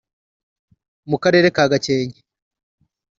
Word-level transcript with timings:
mu 1.09 1.17
Karere 1.23 1.47
ka 1.55 1.63
Gakenke 1.71 2.21